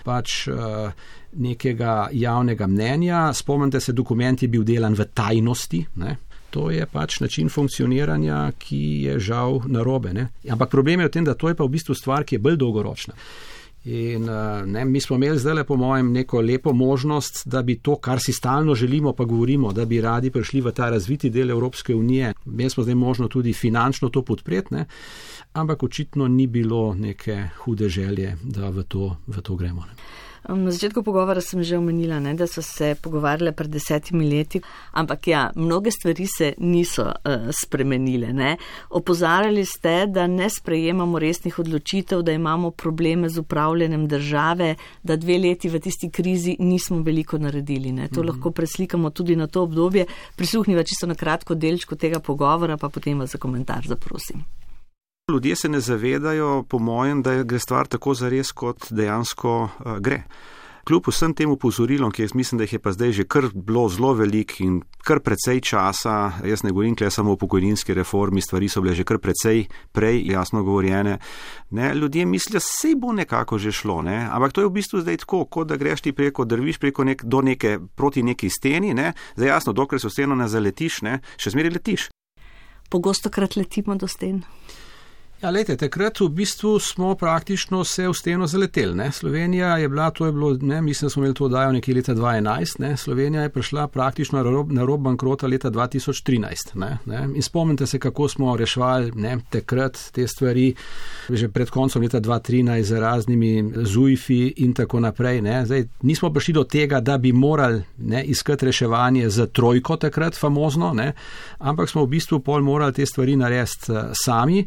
[0.04, 0.92] pač uh,
[1.34, 3.34] nekega javnega mnenja.
[3.34, 5.86] Spomnite se, dokument je bil delan v tajnosti.
[5.96, 6.18] Ne.
[6.50, 10.14] To je pač način funkcioniranja, ki je žal narobe.
[10.14, 10.30] Ne?
[10.50, 12.58] Ampak problem je v tem, da to je pa v bistvu stvar, ki je bolj
[12.58, 13.14] dolgoročna.
[13.86, 17.96] In eh, ne, mi smo imeli zdaj, po mojem, neko lepo možnost, da bi to,
[17.96, 21.96] kar si stalno želimo, pa govorimo, da bi radi prišli v ta razviti del Evropske
[21.96, 22.34] unije.
[22.46, 24.86] Mi smo zdaj možno tudi finančno to podpreti, ne?
[25.54, 29.82] ampak očitno ni bilo neke hude želje, da v to, v to gremo.
[29.82, 29.96] Ne?
[30.48, 35.28] Na začetku pogovora sem že omenila, ne, da so se pogovarjale pred desetimi leti, ampak
[35.28, 38.34] ja, mnoge stvari se niso uh, spremenile.
[38.34, 38.58] Ne.
[38.90, 45.38] Opozarjali ste, da ne sprejemamo resnih odločitev, da imamo probleme z upravljanjem države, da dve
[45.38, 47.92] leti v tisti krizi nismo veliko naredili.
[47.92, 48.08] Ne.
[48.08, 48.28] To mm -hmm.
[48.28, 50.06] lahko preslikamo tudi na to obdobje.
[50.36, 54.59] Prisluhniva čisto na kratko delčko tega pogovora, pa potem vas za komentar zaprosim.
[55.30, 60.24] Ljudje se ne zavedajo, po mojem, da gre stvar tako zares, kot dejansko uh, gre.
[60.90, 63.84] Kljub vsem tem upozorilom, ki jaz mislim, da jih je pa zdaj že kar bilo
[63.90, 68.70] zelo velik in kar precej časa, jaz ne govorim kle samo o pokojninski reformi, stvari
[68.70, 71.20] so bile že kar precej prej jasno govorjene,
[71.70, 75.18] ne, ljudje mislijo, sej bo nekako že šlo, ne, ampak to je v bistvu zdaj
[75.18, 79.14] tako, kot da greš ti preko, drviš preko nek, do neke, proti neki steni, ne,
[79.36, 82.10] zdaj jasno, dokler se v steno ne zaletiš, ne, še zmeri letiš.
[82.90, 84.42] Pogosto krat letimo do sten.
[85.40, 88.92] Ja, lejte, takrat v bistvu smo praktično vse v steno zaleteli.
[88.96, 89.06] Ne?
[89.12, 92.16] Slovenija je bila, to je bilo, ne, mislim, da smo imeli to dajo nekje leta
[92.16, 92.98] 2011, ne?
[92.98, 96.76] Slovenija je prišla praktično na rob, na rob bankrota leta 2013.
[96.76, 96.98] Ne?
[97.06, 97.22] Ne?
[97.36, 100.74] In spomnite se, kako smo rešvali ne, takrat te stvari,
[101.30, 105.40] že pred koncem leta 2013 z raznimi ZUIFI in tako naprej.
[105.66, 110.94] Zdaj, nismo prišli do tega, da bi morali ne, iskati reševanje za trojko takrat, famozno,
[110.94, 111.14] ne?
[111.60, 114.66] ampak smo v bistvu pol morali te stvari narediti uh, sami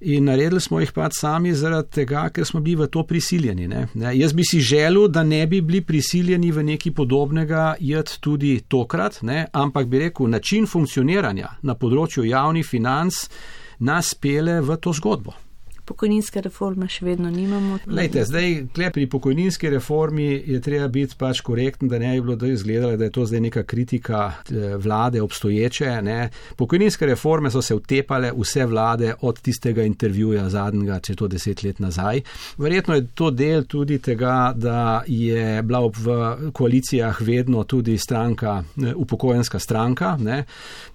[0.00, 3.68] in naredili smo jih pač sami zaradi tega, ker smo bili v to prisiljeni.
[3.68, 3.86] Ne?
[3.94, 8.60] Ne, jaz bi si želel, da ne bi bili prisiljeni v nekaj podobnega jed tudi
[8.68, 9.46] tokrat, ne?
[9.52, 13.26] ampak bi rekel, način funkcioniranja na področju javnih financ
[13.80, 15.49] nas pele v to zgodbo
[15.90, 17.80] pokojninske reforme še vedno nimamo.
[17.90, 22.50] Lejte, zdaj, pri pokojninski reformi je treba biti pač korekten, da ne bi bilo da
[22.50, 25.96] izgledalo, da je to zdaj neka kritika eh, vlade obstoječe.
[26.02, 26.30] Ne.
[26.56, 31.82] Pokojninske reforme so se utepale vse vlade od tistega intervjuja zadnjega, če to deset let
[31.82, 32.22] nazaj.
[32.58, 38.94] Verjetno je to del tudi tega, da je bila v koalicijah vedno tudi stranka, eh,
[38.94, 40.14] upokojenska stranka.
[40.20, 40.44] Ne.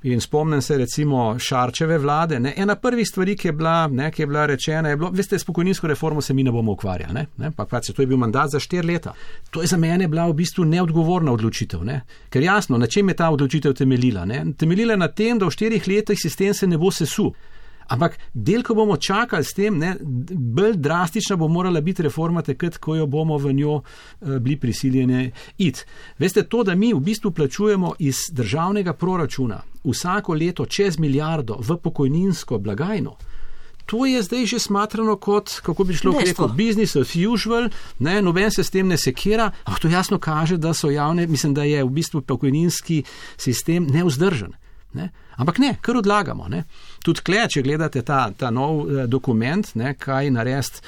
[0.04, 2.40] In spomnim se recimo Šarčeve vlade.
[2.40, 2.54] Ne.
[2.58, 5.44] Ena prvih stvari, ki je bila, ne, ki je bila rečena, je bilo, veste, s
[5.44, 7.14] pokojninsko reformo se mi ne bomo ukvarjali.
[7.14, 7.26] Ne?
[7.38, 7.52] Ne?
[7.52, 9.14] Pa, pa, to je bil mandat za štiri leta.
[9.50, 11.84] To je za mene bila v bistvu neodgovorna odločitev.
[11.84, 12.02] Ne?
[12.30, 14.26] Ker jasno, na čem je ta odločitev temeljila?
[14.26, 14.46] Ne?
[14.58, 17.34] Temeljila na tem, da v štirih letih sistem se ne bo sesul.
[17.88, 22.80] Ampak del, ko bomo čakali s tem, ne, bolj drastična bo morala biti reforma takrat,
[22.82, 25.86] ko jo bomo v njo uh, bili prisiljeni iti.
[26.18, 31.78] Veste, to, da mi v bistvu plačujemo iz državnega proračuna vsako leto čez milijardo v
[31.78, 33.16] pokojninsko blagajno,
[33.86, 37.70] To je zdaj že smatrano kot, kako bi šlo reči, business as usual,
[38.00, 41.54] ne, noben se s tem ne sekira, ampak to jasno kaže, da so javne, mislim,
[41.54, 43.04] da je v bistvu pokojninski
[43.38, 44.56] sistem neuzdržen.
[44.96, 45.10] Ne.
[45.36, 46.48] Ampak ne, kar odlagamo.
[46.48, 46.64] Ne.
[47.04, 50.80] Tudi kle, če gledate ta, ta nov eh, dokument, ne, kaj narediti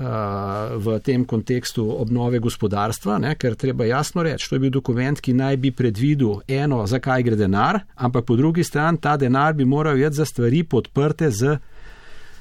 [0.00, 5.20] uh, v tem kontekstu obnove gospodarstva, ne, ker treba jasno reči, to je bil dokument,
[5.20, 9.68] ki naj bi predvidel eno, zakaj gre denar, ampak po drugi strani ta denar bi
[9.68, 11.58] moral jeti za stvari podprte z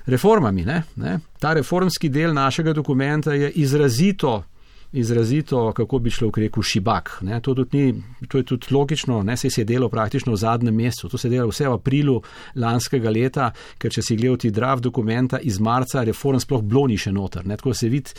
[0.06, 0.66] reformami.
[0.66, 1.20] Ne, ne.
[1.40, 4.44] Ta reformski del našega dokumenta je izrazito,
[4.92, 7.22] izrazito kako bi šlo v reku, šibak.
[7.42, 11.10] To, ni, to je tudi logično, ne se je delo praktično v zadnjem mesecu.
[11.10, 12.22] To se je delo vse v aprilu
[12.56, 17.12] lanskega leta, ker če si gledal ti drav dokumenta iz marca, reform sploh bloni še
[17.12, 17.48] noter.
[17.48, 17.58] Ne.
[17.58, 18.12] Tako se vidi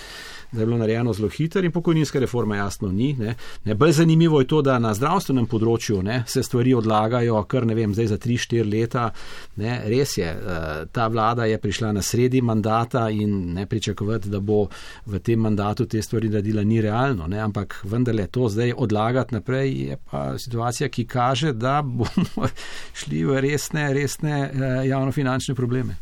[0.53, 3.13] da je bilo narejeno zelo hitro in pokojninska reforma jasno ni.
[3.13, 3.35] Ne.
[3.65, 7.75] Ne, bolj zanimivo je to, da na zdravstvenem področju ne, se stvari odlagajo kar ne
[7.75, 9.09] vem, zdaj za 3-4 leta.
[9.57, 9.81] Ne.
[9.89, 14.67] Res je, eh, ta vlada je prišla na sredi mandata in ne pričakovati, da bo
[15.07, 17.27] v tem mandatu te stvari naredila, ni realno.
[17.27, 17.41] Ne.
[17.41, 22.49] Ampak vendarle to zdaj odlagati naprej je pa situacija, ki kaže, da bomo
[23.01, 25.97] šli v resne, resne eh, javnofinančne probleme.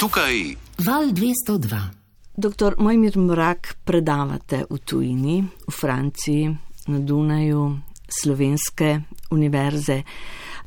[0.00, 0.54] Tukaj
[0.86, 1.99] val 202.
[2.36, 6.50] Doktor Mojmir Mrak, predavate v tujini, v Franciji,
[6.86, 10.02] na Dunaju, slovenske univerze.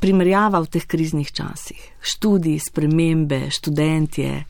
[0.04, 4.44] primerjava v teh kriznih časih, študij, spremembe, študentje.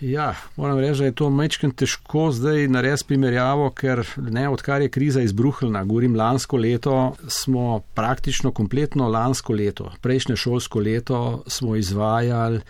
[0.00, 4.88] Ja, moram reči, da je to mečken težko zdaj narediti primerjavo, ker ne, odkar je
[4.88, 12.62] kriza izbruhnila, govorim lansko leto, smo praktično kompletno lansko leto, prejšnje šolsko leto smo izvajali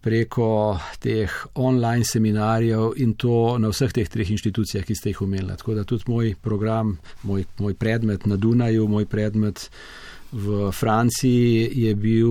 [0.00, 5.56] preko teh online seminarjev in to na vseh teh treh inštitucijah, ki ste jih omenili.
[5.56, 9.68] Tako da tudi moj program, moj, moj predmet na Dunaju, moj predmet
[10.32, 12.30] v Franciji je bil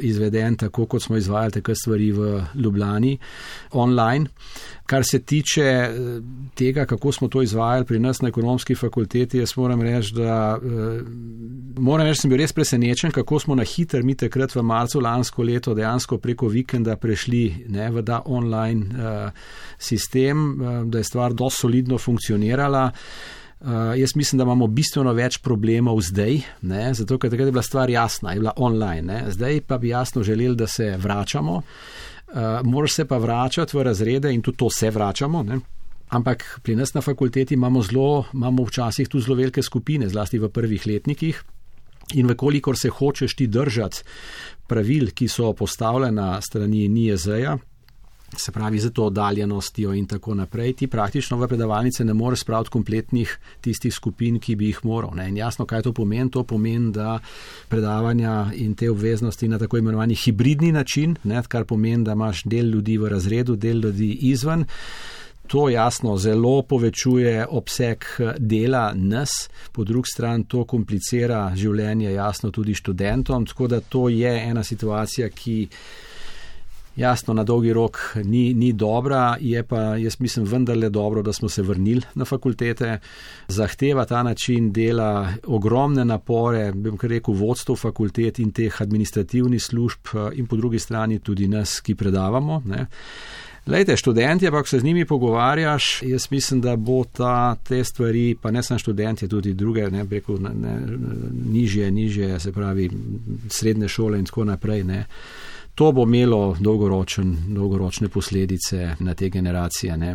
[0.00, 3.18] izveden tako, kot smo izvajali te stvari v Ljubljani,
[3.72, 4.26] online.
[4.86, 5.90] Kar se tiče eh,
[6.54, 11.02] tega, kako smo to izvajali pri nas na ekonomski fakulteti, jaz moram reči, da eh,
[11.78, 15.42] moram reči, sem bil res presenečen, kako smo na hiter mi takrat v marcu lansko
[15.42, 19.30] leto dejansko preko vikenda prešli ne, v ta online uh,
[19.78, 22.90] sistem, uh, da je stvar dosti solidno funkcionirala.
[23.60, 27.62] Uh, jaz mislim, da imamo bistveno več problemov zdaj, ne, zato ker takrat je bila
[27.64, 29.02] stvar jasna, je bila online.
[29.02, 29.32] Ne.
[29.32, 31.54] Zdaj pa bi jasno želeli, da se vračamo.
[31.56, 35.42] Uh, Moraš se pa vračati v razrede in tudi to se vračamo.
[35.42, 35.60] Ne.
[36.08, 40.52] Ampak pri nas na fakulteti imamo, zelo, imamo včasih tudi zelo velike skupine, zlasti v
[40.52, 41.42] prvih letnikih.
[42.14, 44.04] In vkolikor se hočeš ti držati
[44.66, 47.56] pravil, ki so postavljena strani NIEZ-ja,
[48.36, 52.70] se pravi za to oddaljenostjo in tako naprej, ti praktično v predavalnice ne moreš spraviti
[52.70, 55.14] kompletnih tistih skupin, ki bi jih moral.
[55.14, 55.28] Ne.
[55.28, 56.30] In jasno, kaj to pomeni?
[56.30, 57.18] To pomeni, da
[57.68, 62.66] predavanja in te obveznosti na tako imenovani hibridni način, ne, kar pomeni, da imaš del
[62.66, 64.64] ljudi v razredu, del ljudi izven.
[65.46, 68.04] To jasno zelo povečuje obseg
[68.38, 74.32] dela nas, po drugi strani to komplicira življenje jasno tudi študentom, tako da to je
[74.48, 75.68] ena situacija, ki
[76.96, 81.48] jasno na dolgi rok ni, ni dobra, je pa jaz mislim vendarle dobro, da smo
[81.48, 82.98] se vrnili na fakultete.
[83.48, 90.16] Zahteva ta način dela ogromne napore, bom kar rekel, vodstvo fakultet in teh administrativnih služb
[90.32, 92.62] in po drugi strani tudi nas, ki predavamo.
[92.66, 92.86] Ne.
[93.66, 98.50] Lejte, študenti, ampak se z njimi pogovarjaš, jaz mislim, da bo ta, te stvari, pa
[98.50, 100.80] ne samo študenti, tudi druge, ne breku, ne, ne,
[101.52, 102.90] nižje, nižje, se pravi,
[103.48, 104.84] srednje šole in tako naprej.
[104.84, 105.04] Ne.
[105.76, 109.96] To bo imelo dolgoročen, dolgoročne posledice na te generacije.
[109.96, 110.14] Ne.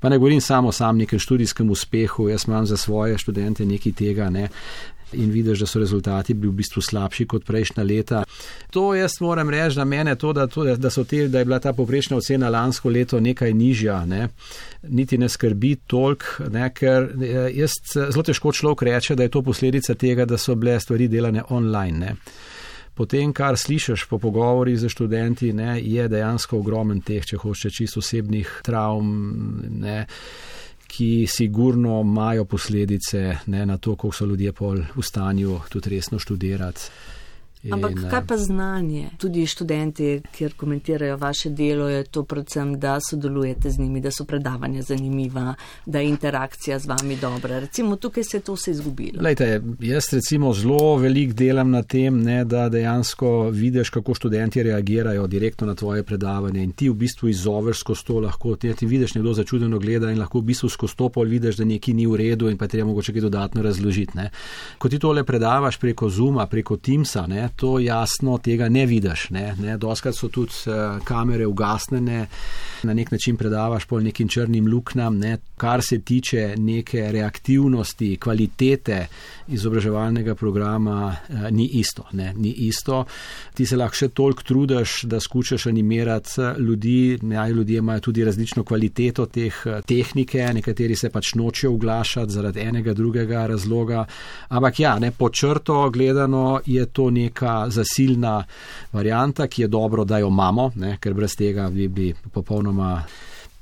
[0.00, 4.30] Pa ne govorim samo o nekem študijskem uspehu, jaz imam za svoje študente nekaj tega.
[4.30, 4.48] Ne
[5.12, 8.24] in vidiš, da so rezultati bili v bistvu slabši kot prejšnja leta.
[8.70, 11.72] To jaz moram reči, da mene to, da, to, da, te, da je bila ta
[11.72, 14.28] poprečna ocena lansko leto nekaj nižja, ne,
[14.88, 19.42] niti ne skrbi tolk, ne, ker eh, jaz zelo težko človek reče, da je to
[19.42, 21.98] posledica tega, da so bile stvari delane online.
[21.98, 22.14] Ne.
[22.98, 28.02] Potem, kar slišiš po pogovori z študenti, ne, je dejansko ogromen teh, če hočeš, čisto
[28.02, 29.12] osebnih travm.
[29.78, 30.00] Ne
[30.88, 36.18] ki sigurno imajo posledice ne, na to, koliko so ljudje pol v stanju tudi resno
[36.18, 36.80] študirati.
[37.72, 39.10] Ampak in, kaj pa znanje?
[39.18, 44.24] Tudi študenti, kjer komentirajo vaše delo, je to predvsem, da sodelujete z njimi, da so
[44.24, 45.54] predavanja zanimiva,
[45.86, 47.58] da je interakcija z vami dobra.
[47.58, 49.22] Recimo tukaj se je to vse izgubilo.
[49.22, 55.26] Lejte, jaz recimo zelo velik delam na tem, ne, da dejansko vidiš, kako študenti reagirajo
[55.26, 58.56] direktno na tvoje predavanje in ti v bistvu izzoveš skozi to lahko.
[58.56, 61.64] Ti, ti vidiš, nekdo začudeno gleda in lahko v bistvu skozi to pol vidiš, da
[61.64, 64.16] nekaj ni v redu in pa treba mogoče kaj dodatno razložiti.
[64.16, 64.30] Ne.
[64.78, 69.30] Ko ti tole predavaš preko Zuma, preko Teamsa, ne, to jasno tega ne vidiš.
[69.30, 69.76] Ne, ne.
[69.78, 72.26] Doskrat so tudi uh, kamere ugasnjene,
[72.82, 75.38] na nek način predavaš po nekim črnim luknjam, ne.
[75.56, 79.06] kar se tiče neke reaktivnosti, kvalitete
[79.48, 82.04] izobraževalnega programa, uh, ni isto.
[82.12, 82.32] Ne.
[82.36, 83.04] Ni isto.
[83.54, 87.18] Ti se lahko še toliko trudiš, da skušaš animirati eh, ljudi.
[87.32, 89.54] Ja, ljudje imajo tudi različno kvaliteto teh
[89.86, 94.04] tehnike, nekateri se pač nočejo oglašati zaradi enega drugega razloga.
[94.48, 98.44] Ampak ja, ne, po črto gledano je to neka neka zasilna
[98.92, 103.04] varijanta, ki je dobro, da jo imamo, ne, ker brez tega bi, bi popolnoma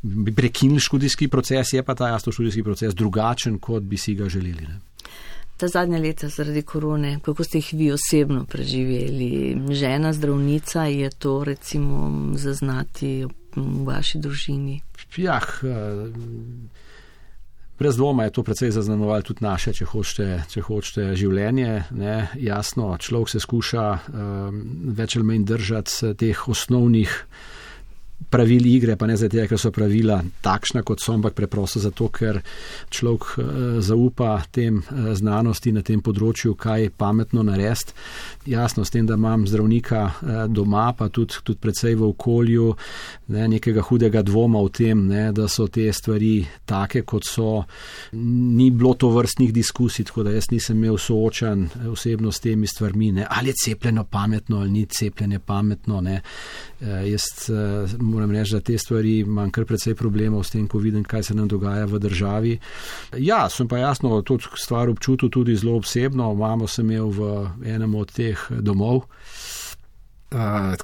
[0.02, 4.28] bi prekinili študijski proces, je pa ta jasno študijski proces drugačen, kot bi si ga
[4.28, 4.62] želeli.
[4.62, 4.80] Ne.
[5.56, 9.56] Ta zadnja leta zaradi korone, kako ste jih vi osebno preživeli?
[9.70, 13.24] Žena zdravnica je to recimo zaznati
[13.56, 14.80] v vaši družini?
[15.16, 15.60] Jah,
[17.78, 21.72] Brez dvoma je to precej zaznamovalo tudi naše, če hočete, če hočete življenje.
[21.92, 22.16] Ne?
[22.40, 24.62] Jasno, človek se skuša um,
[24.96, 27.12] več ali manj držati teh osnovnih
[28.30, 32.40] pravil igre, pa ne zato, ker so pravila takšna, kot so, ampak preprosto zato, ker
[32.90, 33.44] človek uh,
[33.84, 37.94] zaupa tem uh, znanosti na tem področju, kaj je pametno narediti.
[38.46, 42.70] Jasno, s tem, da imam zdravnika uh, doma, pa tudi, tudi predvsej v okolju,
[43.34, 47.50] ne, nekega hudega dvoma v tem, ne, da so te stvari take, kot so.
[48.16, 53.12] Ni bilo to vrstnih diskusij, tako da jaz nisem imel soočan osebno s temi stvarmi,
[53.20, 56.02] ne, ali je cepljeno pametno ali ni cepljeno pametno.
[56.06, 60.78] Uh, jaz, uh, moram reči, da te stvari imam kar precej problemov s tem, ko
[60.78, 62.58] vidim, kaj se nam dogaja v državi.
[63.18, 66.34] Ja, sem pa jasno to stvar občutil tudi zelo obsebno.
[66.34, 67.28] Mamo sem imel v
[67.66, 69.04] enem od teh domov,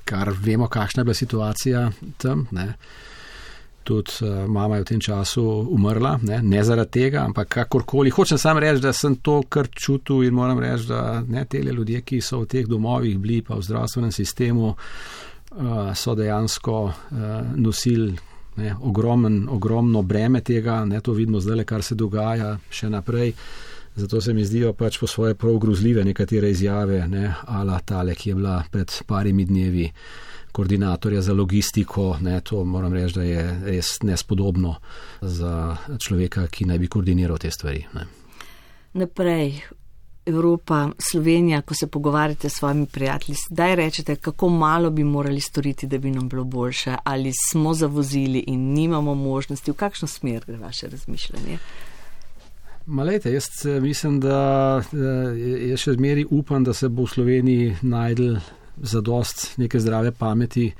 [0.04, 2.46] kar vemo, kakšna je bila situacija tam.
[2.50, 2.74] Ne.
[3.82, 5.42] Tudi uh, mama je v tem času
[5.74, 8.12] umrla, ne, ne zaradi tega, ampak kakorkoli.
[8.14, 12.04] Hočem samo reči, da sem to kar čutil in moram reči, da ne te ljudje,
[12.06, 15.31] ki so v teh domovih bili, pa v zdravstvenem sistemu, uh,
[15.94, 16.94] so dejansko uh,
[17.56, 18.16] nosili
[18.56, 23.32] ne, ogromen, ogromno breme tega, ne to vidimo zdaj, kar se dogaja še naprej.
[23.96, 28.30] Zato se mi zdijo pač po svoje prav grozljive nekatere izjave, ne, ala tale, ki
[28.30, 29.90] je bila pred parimi dnevi
[30.52, 32.16] koordinatorja za logistiko.
[32.20, 34.74] Ne, to moram reči, da je res nespodobno
[35.20, 37.84] za človeka, ki naj bi koordiniral te stvari.
[37.94, 38.06] Ne.
[38.92, 39.60] Naprej,
[40.26, 45.86] Evropa, Slovenija, ko se pogovarjate s svojimi prijatelji, zdaj rečete, kako malo bi morali storiti,
[45.86, 50.56] da bi nam bilo boljše, ali smo zavozili in nimamo možnosti, v kakšno smer gre
[50.56, 51.58] vaše razmišljanje?
[52.86, 57.76] Malete, jaz eh, mislim, da eh, jaz še zmeri upam, da se bo v Sloveniji
[57.82, 58.36] najdel
[58.76, 60.72] zadost neke zdrave pameti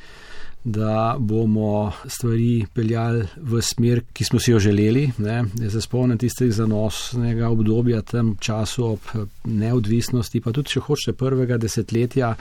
[0.64, 5.10] da bomo stvari peljali v smer, ki smo si jo želeli.
[5.18, 5.44] Ne.
[5.60, 9.10] Jaz se spomnim tistega zanosnega obdobja, tam času ob
[9.44, 12.34] neodvisnosti, pa tudi, če hočete, prvega desetletja,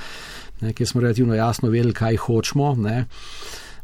[0.61, 2.75] ne, kjer smo relativno jasno vedeli, kaj hočemo.
[2.75, 3.05] Ne.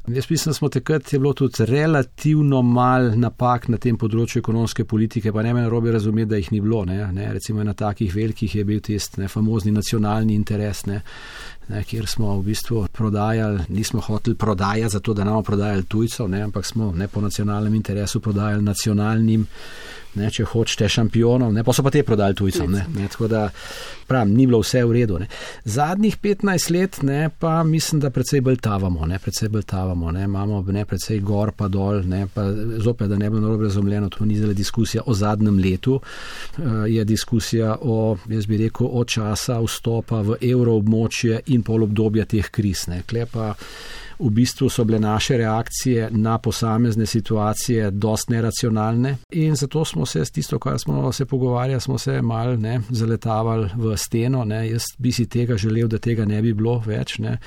[0.08, 4.86] Jaz mislim, da smo takrat je bilo tudi relativno mal napak na tem področju ekonomske
[4.88, 6.86] politike, pa ne me narobe razumeti, da jih ni bilo.
[6.88, 7.02] Ne.
[7.12, 7.28] Ne.
[7.34, 10.86] Recimo na takih velikih je bil tisti famozni nacionalni interes.
[10.88, 11.02] Ne
[11.68, 16.42] ne, kjer smo v bistvu prodajali, nismo hoteli prodajati zato, da nam prodajali tujcev, ne,
[16.42, 19.46] ampak smo ne po nacionalnem interesu prodajali nacionalnim
[20.18, 22.72] ne, če hočete šampionov, ne, pa so pa te prodali tujcem.
[22.72, 23.44] Ne, ne, tako da,
[24.08, 25.20] pravim, ni bilo vse v redu.
[25.22, 25.28] Ne.
[25.66, 30.24] Zadnjih 15 let ne, pa mislim, da predvsej bolj tavamo, ne, predvsej bolj tavamo, ne,
[30.24, 32.46] imamo ne, predvsej gor pa dol, ne, pa
[32.84, 37.04] zopet, da ne bi narobe razumljeno, to ni zelo diskusija o zadnjem letu, uh, je
[37.06, 42.88] diskusija o, jaz bi rekel, o časa vstopa v evroobmočje in pol obdobja teh kriz.
[42.88, 43.54] Ne, klepa,
[44.20, 50.26] v bistvu so bile naše reakcije na posamezne situacije dost neracionalne in zato smo se
[50.26, 54.44] s tisto, kar smo se pogovarjali, smo se mal ne, zaletavali v steno.
[54.44, 54.70] Ne.
[54.70, 57.20] Jaz bi si tega želel, da tega ne bi bilo več.
[57.20, 57.38] Ne.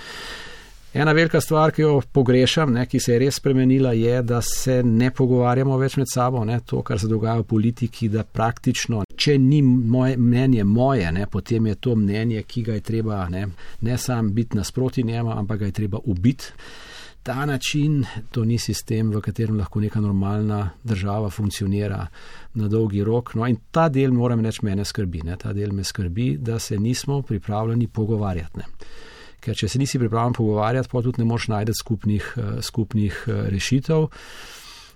[0.95, 4.81] Ena velika stvar, ki jo pogrešam, ne, ki se je res spremenila, je, da se
[4.83, 6.43] ne pogovarjamo več med sabo.
[6.45, 11.29] Ne, to, kar se dogaja v politiki, da praktično, če ni moje mnenje moje, ne,
[11.31, 13.45] potem je to mnenje, ki ga je treba ne,
[13.87, 16.51] ne sam biti nasproti njemu, ampak ga je treba ubiti.
[17.23, 18.01] Ta način,
[18.33, 22.01] to ni sistem, v katerem lahko neka normalna država funkcionira
[22.55, 23.35] na dolgi rok.
[23.39, 25.23] No, in ta del, moram reči, mene skrbi.
[25.29, 28.59] Ne, ta del me skrbi, da se nismo pripravljeni pogovarjati.
[28.59, 28.99] Ne
[29.41, 33.43] ker če se nisi pripravljen pogovarjati, pa tudi ne moš najti skupnih, eh, skupnih eh,
[33.51, 34.09] rešitev.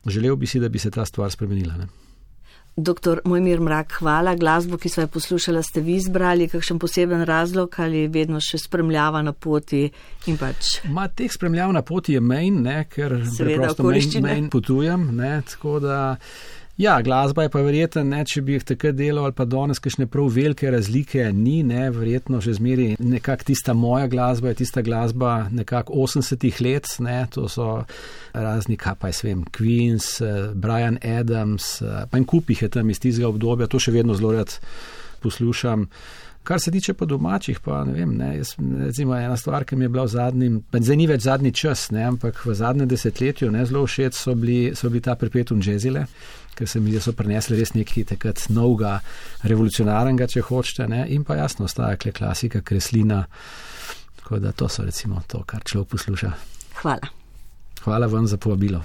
[0.07, 1.76] Želel bi si, da bi se ta stvar spremenila.
[1.80, 1.86] Ne?
[2.76, 4.34] Doktor Mojmir Mrak, hvala.
[4.34, 9.22] Glasbo, ki smo jo poslušali, ste vi izbrali, kakšen poseben razlog ali vedno še spremljava
[9.22, 9.86] na poti?
[10.40, 10.80] Pač...
[10.90, 13.86] Ma, teh spremljav na poti je menj, ker preprosto
[14.20, 15.07] menj potujem.
[15.14, 15.36] Ne,
[16.77, 20.09] Ja, glasba je pa verjetno, ne, če bi jih takrat delal ali pa danes, kakšne
[20.11, 25.47] prav velike razlike ni, ne, verjetno že zmeri nekak tista moja glasba, je tista glasba
[25.55, 27.68] nekako 80-ih let, ne, to so
[28.35, 32.72] razni, kaj pa je svem, Queens, eh, Brian Adams, eh, pa en kup jih je
[32.81, 34.59] tam iz tistega obdobja, to še vedno zelo rad
[35.22, 35.87] poslušam.
[36.45, 39.87] Kar se tiče pa domačih, pa ne vem, ne, jaz, recimo ena stvar, ki mi
[39.87, 43.62] je bila v zadnjem, zdaj ni več zadnji čas, ne, ampak v zadnjem desetletju ne,
[43.64, 46.05] zelo všeč so bili, so bili ta perpetuum jazzile,
[46.55, 48.99] ker se mi zdi, da so prinesli res nekaj takrat novega,
[49.43, 53.25] revolucionarnega, če hočete, ne, in pa jasno ostaja kle klasika, kreslina,
[54.23, 56.33] tako da to so recimo to, kar človek posluša.
[56.83, 57.13] Hvala.
[57.85, 58.81] Hvala vam za povabilo.